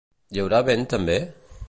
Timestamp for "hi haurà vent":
0.37-0.89